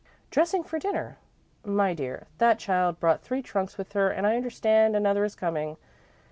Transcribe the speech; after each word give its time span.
"Dressing 0.31 0.63
for 0.63 0.79
dinner. 0.79 1.19
My 1.63 1.93
dear, 1.93 2.25
that 2.39 2.57
child 2.57 2.99
brought 2.99 3.21
three 3.21 3.43
trunks 3.43 3.77
with 3.77 3.93
her 3.93 4.09
and 4.09 4.25
I 4.25 4.35
understand 4.35 4.95
another 4.95 5.23
is 5.23 5.35
coming. 5.35 5.77